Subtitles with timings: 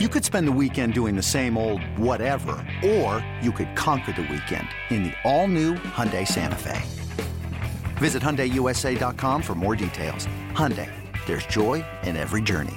[0.00, 4.22] You could spend the weekend doing the same old whatever, or you could conquer the
[4.22, 6.82] weekend in the all-new Hyundai Santa Fe.
[7.98, 10.26] Visit HyundaiUSA.com for more details.
[10.50, 10.90] Hyundai,
[11.26, 12.74] there's joy in every journey.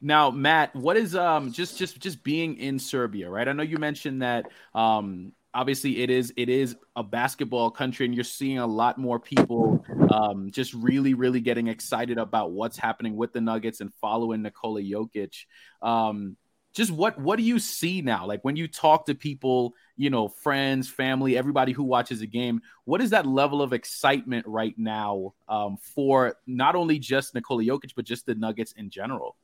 [0.00, 3.46] Now, Matt, what is um just just just being in Serbia, right?
[3.46, 8.14] I know you mentioned that um obviously it is it is a basketball country and
[8.14, 13.16] you're seeing a lot more people um, just really really getting excited about what's happening
[13.16, 15.44] with the nuggets and following nikola jokic.
[15.80, 16.36] Um,
[16.74, 18.26] just what what do you see now?
[18.26, 22.60] Like when you talk to people you know friends family everybody who watches a game
[22.84, 27.92] what is that level of excitement right now um, for not only just nikola jokic
[27.94, 29.36] but just the nuggets in general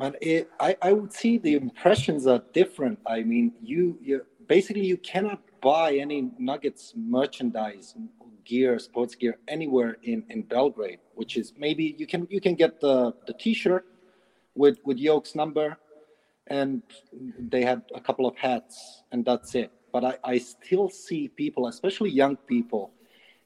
[0.00, 2.98] Man, it, I, I would see the impressions are different.
[3.06, 7.94] I mean, you, you basically you cannot buy any Nuggets merchandise,
[8.46, 11.00] gear, sports gear anywhere in, in Belgrade.
[11.16, 13.84] Which is maybe you can you can get the the T-shirt
[14.54, 15.76] with with Yoke's number,
[16.46, 16.80] and
[17.38, 19.70] they had a couple of hats, and that's it.
[19.92, 22.90] But I, I still see people, especially young people,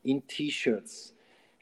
[0.05, 1.14] in T-shirts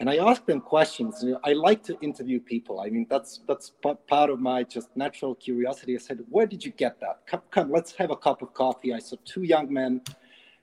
[0.02, 1.24] and I ask them questions.
[1.44, 2.80] I like to interview people.
[2.80, 3.70] I mean, that's that's
[4.08, 5.94] part of my just natural curiosity.
[5.94, 7.20] I said, "Where did you get that?
[7.24, 10.00] Come, come, let's have a cup of coffee." I saw two young men.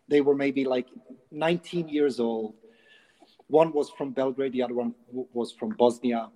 [0.09, 0.87] They were maybe like
[1.31, 2.55] 19 years old.
[3.47, 4.93] One was from Belgrade, the other one
[5.31, 6.29] was from Bosnia.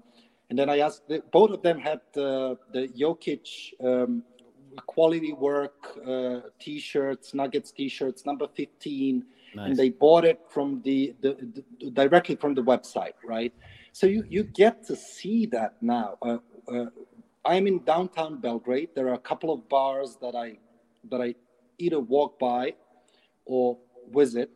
[0.49, 3.47] And then I asked, both of them had the the Jokic
[3.83, 4.23] um,
[4.85, 5.75] quality work
[6.07, 9.69] uh, T-shirts, Nuggets T-shirts, number 15 nice.
[9.69, 13.53] and they bought it from the, the, the, directly from the website, right?
[13.91, 16.17] So you you get to see that now.
[16.21, 16.37] Uh,
[16.71, 16.85] uh,
[17.45, 18.89] I'm in downtown Belgrade.
[18.95, 20.57] There are a couple of bars that I
[21.11, 21.35] that I
[21.77, 22.73] either walk by
[23.45, 23.77] or
[24.11, 24.49] visit.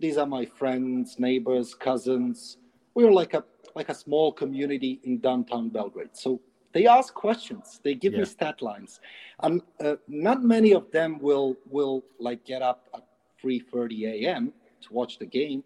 [0.00, 2.58] These are my friends, neighbors, cousins.
[2.94, 6.14] We're like a like a small community in downtown Belgrade.
[6.14, 6.40] So
[6.72, 7.80] they ask questions.
[7.82, 8.20] They give yeah.
[8.20, 9.00] me stat lines,
[9.40, 13.05] and uh, not many of them will will like get up at
[13.42, 14.52] 3:30 a.m.
[14.82, 15.62] to watch the game.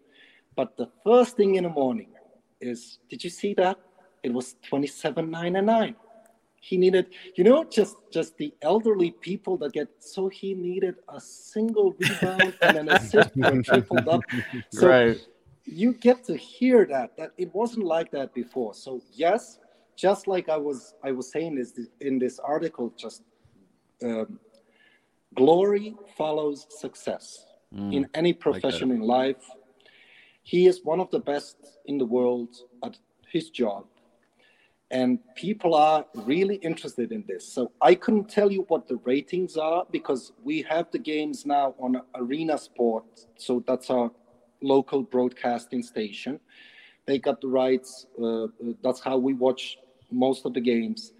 [0.55, 2.09] But the first thing in the morning
[2.59, 3.79] is, did you see that?
[4.23, 5.95] It was 27.99.
[6.63, 9.87] He needed, you know, just just the elderly people that get.
[9.97, 14.21] So he needed a single rebound and an assist for tripled up.
[14.69, 15.17] So right.
[15.65, 18.75] you get to hear that that it wasn't like that before.
[18.75, 19.57] So yes,
[19.95, 23.23] just like I was I was saying is in this article, just
[24.03, 24.39] um,
[25.33, 27.45] glory follows success
[27.75, 29.49] mm, in any profession like in life.
[30.43, 32.49] He is one of the best in the world
[32.83, 32.97] at
[33.31, 33.85] his job.
[34.89, 37.47] And people are really interested in this.
[37.47, 41.75] So I couldn't tell you what the ratings are because we have the games now
[41.79, 43.05] on Arena Sport.
[43.37, 44.11] So that's our
[44.61, 46.41] local broadcasting station.
[47.05, 48.05] They got the rights.
[48.21, 48.47] Uh,
[48.83, 49.77] that's how we watch
[50.11, 51.13] most of the games.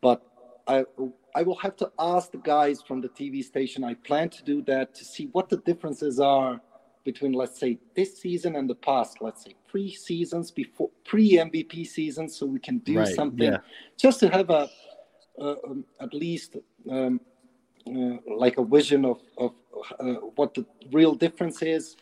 [0.00, 0.22] But
[0.66, 0.84] I,
[1.34, 3.84] I will have to ask the guys from the TV station.
[3.84, 6.60] I plan to do that to see what the differences are
[7.04, 9.18] between, let's say, this season and the past.
[9.20, 13.58] Let's say pre seasons before pre MVP seasons, so we can do right, something yeah.
[13.96, 14.68] just to have a
[15.40, 16.56] um, at least
[16.90, 17.20] um,
[17.86, 19.54] uh, like a vision of of
[19.98, 21.96] uh, what the real difference is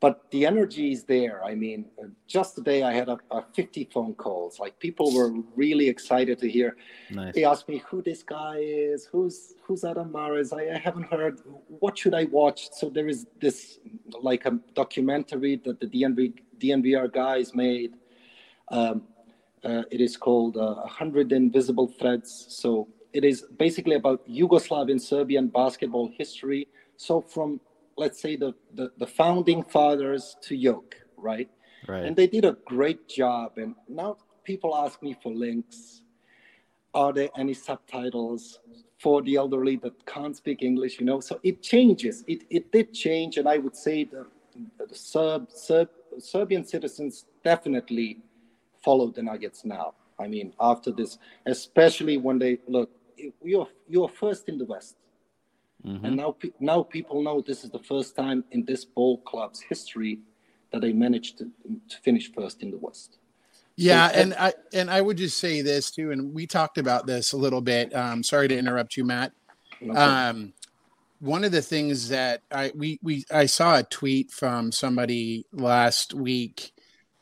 [0.00, 1.44] but the energy is there.
[1.44, 1.84] I mean,
[2.26, 4.58] just today I had a, a 50 phone calls.
[4.58, 6.76] Like people were really excited to hear.
[7.10, 7.34] Nice.
[7.34, 10.54] They asked me who this guy is, who's who's Adam Mares.
[10.54, 11.40] I, I, haven't heard.
[11.68, 12.70] What should I watch?
[12.72, 13.78] So there is this
[14.22, 17.94] like a documentary that the DNV DNVR guys made.
[18.68, 19.02] Um,
[19.62, 22.46] uh, it is called uh, 100 Invisible Threads.
[22.48, 26.68] So it is basically about Yugoslavian Serbian basketball history.
[26.96, 27.60] So from
[28.00, 31.50] let's say the, the, the founding fathers to Yoke, right?
[31.86, 32.04] Right.
[32.06, 33.58] And they did a great job.
[33.58, 36.02] And now people ask me for links.
[36.94, 38.58] Are there any subtitles
[38.98, 40.98] for the elderly that can't speak English?
[40.98, 42.24] You know, so it changes.
[42.26, 44.26] It, it did change, and I would say the,
[44.78, 45.88] the Serb, Serb,
[46.18, 48.18] Serbian citizens definitely
[48.82, 49.94] follow the Nuggets now.
[50.18, 52.90] I mean, after this, especially when they look,
[53.42, 54.96] you're you're first in the West.
[55.84, 56.04] Mm-hmm.
[56.04, 60.20] And now, now people know this is the first time in this ball club's history
[60.72, 61.50] that they managed to,
[61.88, 63.18] to finish first in the West.
[63.76, 67.06] Yeah, so, and I and I would just say this too, and we talked about
[67.06, 67.94] this a little bit.
[67.94, 69.32] Um, sorry to interrupt you, Matt.
[69.96, 70.52] Um,
[71.20, 76.12] one of the things that I we we I saw a tweet from somebody last
[76.12, 76.72] week,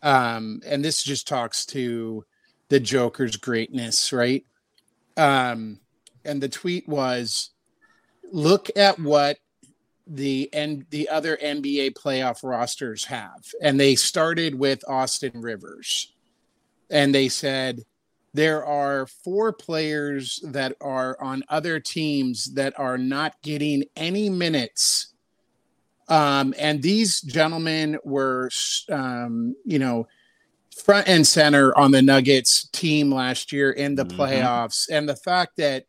[0.02, 2.24] um, and this just talks to
[2.70, 4.44] the Joker's greatness, right?
[5.16, 5.78] Um,
[6.24, 7.50] and the tweet was
[8.32, 9.38] look at what
[10.06, 16.12] the and the other NBA playoff rosters have, and they started with Austin Rivers,
[16.90, 17.84] and they said
[18.34, 25.14] there are four players that are on other teams that are not getting any minutes.
[26.08, 28.50] Um, and these gentlemen were,
[28.90, 30.06] um, you know,
[30.84, 34.20] front and center on the Nuggets team last year in the mm-hmm.
[34.20, 34.88] playoffs.
[34.90, 35.86] And the fact that,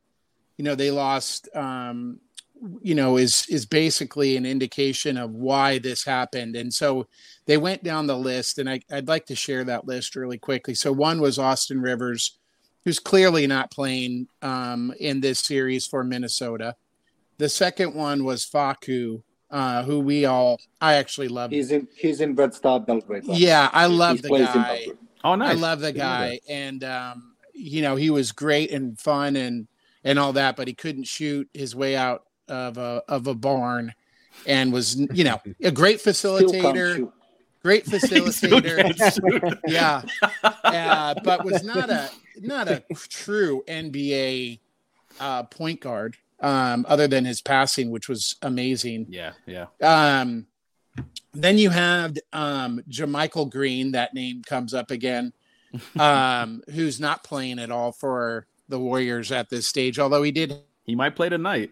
[0.57, 2.19] you know, they lost, um,
[2.81, 6.55] you know, is is basically an indication of why this happened.
[6.55, 7.07] And so
[7.45, 10.75] they went down the list, and I, I'd like to share that list really quickly.
[10.75, 12.37] So one was Austin Rivers,
[12.85, 16.75] who's clearly not playing um, in this series for Minnesota.
[17.37, 19.21] The second one was Facu
[19.51, 21.51] uh, who we all I actually love.
[21.51, 23.23] He's in he's in Red Star Belgrade.
[23.25, 24.87] Yeah, I love he the guy.
[25.23, 25.51] Oh, nice.
[25.51, 29.67] I love the guy, and um, you know he was great and fun and
[30.03, 33.93] and all that, but he couldn't shoot his way out of a of a barn,
[34.45, 37.11] and was you know a great facilitator.
[37.61, 40.01] Great facilitator, yeah,
[40.63, 42.09] uh, but was not a
[42.39, 44.59] not a true NBA
[45.19, 49.07] uh, point guard um, other than his passing, which was amazing.
[49.09, 49.65] Yeah, yeah.
[49.81, 50.47] Um,
[51.33, 53.91] then you have um, JaMychal Green.
[53.91, 55.33] That name comes up again.
[55.97, 59.99] Um, who's not playing at all for the Warriors at this stage?
[59.99, 61.71] Although he did, he might play tonight.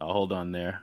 [0.00, 0.82] I'll hold on there.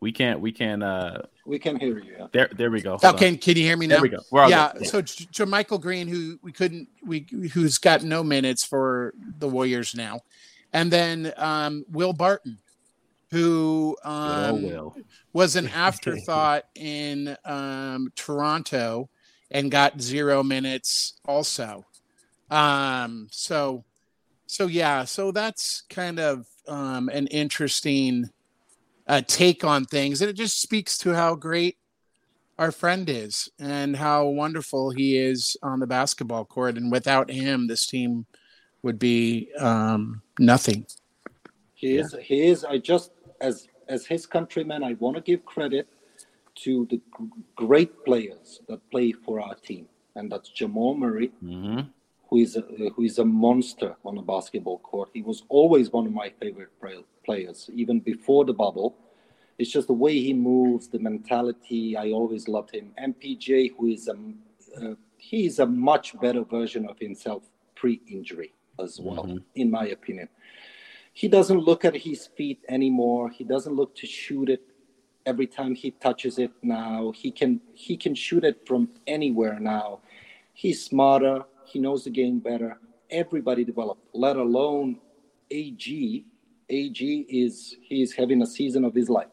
[0.00, 0.40] We can't.
[0.40, 0.82] We can.
[0.82, 2.28] uh We can hear you.
[2.32, 2.50] There.
[2.56, 2.98] There we go.
[2.98, 3.28] Hold okay.
[3.28, 3.36] On.
[3.38, 3.94] Can you hear me now?
[3.96, 4.46] There we go.
[4.48, 4.72] yeah.
[4.76, 4.88] Good.
[4.88, 10.20] So JaMychal Green, who we couldn't, we who's got no minutes for the Warriors now,
[10.72, 12.58] and then um, Will Barton,
[13.30, 14.96] who um, Will.
[15.32, 19.08] was an afterthought in um, Toronto
[19.50, 21.84] and got zero minutes also.
[22.50, 23.84] Um, so,
[24.46, 28.30] so yeah, so that's kind of um, an interesting
[29.06, 31.76] uh, take on things, and it just speaks to how great
[32.58, 36.76] our friend is and how wonderful he is on the basketball court.
[36.76, 38.24] And without him, this team
[38.82, 40.86] would be um, nothing.
[41.74, 42.14] He is.
[42.22, 42.64] He is.
[42.64, 43.10] I just
[43.40, 45.88] as as his countryman, I want to give credit
[46.62, 47.00] to the
[47.54, 51.32] great players that play for our team, and that's Jamal Murray.
[51.42, 51.90] Mm-hmm
[52.28, 52.62] who is a,
[52.94, 55.10] who is a monster on a basketball court.
[55.12, 56.70] He was always one of my favorite
[57.24, 58.96] players, even before the bubble.
[59.58, 61.96] It's just the way he moves, the mentality.
[61.96, 62.92] I always loved him.
[63.02, 64.16] MPJ, who is a
[64.80, 67.42] uh, he is a much better version of himself
[67.74, 69.38] pre-injury as well, mm-hmm.
[69.54, 70.28] in my opinion.
[71.12, 73.30] He doesn't look at his feet anymore.
[73.30, 74.62] He doesn't look to shoot it
[75.24, 77.12] every time he touches it now.
[77.12, 80.00] He can he can shoot it from anywhere now.
[80.52, 82.78] He's smarter he knows the game better.
[83.10, 85.00] Everybody developed, let alone
[85.50, 86.26] AG.
[86.68, 89.28] AG is he's having a season of his life.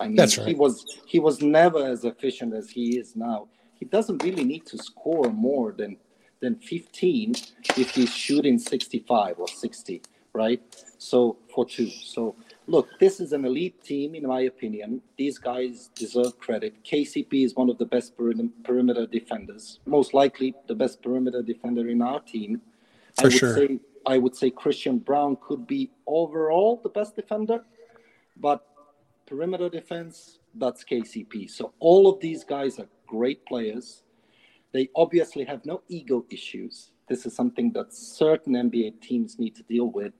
[0.00, 0.48] I mean, That's right.
[0.48, 3.48] he was he was never as efficient as he is now.
[3.78, 5.96] He doesn't really need to score more than
[6.40, 7.34] than 15
[7.76, 10.02] if he's shooting 65 or 60,
[10.34, 10.60] right?
[10.98, 11.88] So for two.
[11.88, 15.02] So look, this is an elite team, in my opinion.
[15.16, 16.82] These guys deserve credit.
[16.84, 22.02] KCP is one of the best perimeter defenders, most likely the best perimeter defender in
[22.02, 22.60] our team.
[23.16, 23.54] For I would sure.
[23.54, 27.64] Say, I would say Christian Braun could be overall the best defender,
[28.36, 28.66] but
[29.26, 31.50] perimeter defense, that's KCP.
[31.50, 34.02] So all of these guys are great players.
[34.72, 36.90] They obviously have no ego issues.
[37.08, 40.12] This is something that certain NBA teams need to deal with.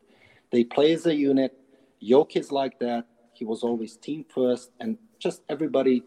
[0.51, 1.59] They play as a unit
[2.05, 3.07] Yoke is like that.
[3.33, 6.05] He was always team first, and just everybody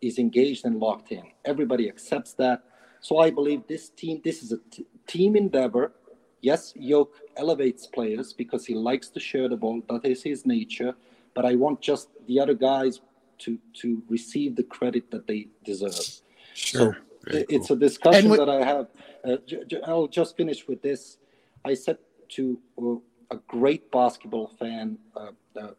[0.00, 1.22] is engaged and locked in.
[1.44, 2.62] Everybody accepts that.
[3.00, 5.92] So I believe this team, this is a t- team endeavor.
[6.40, 9.82] Yes, Yoke elevates players because he likes to share the ball.
[9.90, 10.94] That is his nature.
[11.34, 13.00] But I want just the other guys
[13.40, 16.06] to to receive the credit that they deserve.
[16.54, 16.96] Sure.
[17.30, 18.86] So it's a discussion that I have.
[19.24, 21.18] Uh, j- j- I'll just finish with this.
[21.64, 21.98] I said
[22.36, 22.96] to uh,
[23.34, 25.32] a great basketball fan, uh,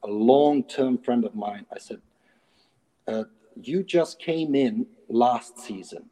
[0.03, 1.65] a long-term friend of mine.
[1.75, 2.01] I said,
[3.07, 3.25] uh,
[3.69, 4.73] "You just came in
[5.07, 6.03] last season.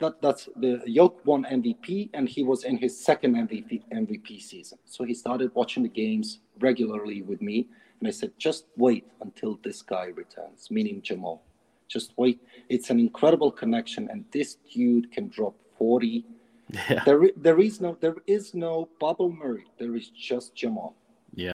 [0.00, 4.78] That that's the Yoke won MVP, and he was in his second MVP MVP season.
[4.84, 9.58] So he started watching the games regularly with me, and I said, just wait until
[9.64, 11.42] this guy returns, meaning Jamal.
[11.88, 12.38] Just wait.
[12.68, 16.24] It's an incredible connection, and this dude can drop 40.
[16.70, 17.04] Yeah.
[17.04, 19.66] There, there is no, there is no Bubble Murray.
[19.78, 20.96] There is just Jamal.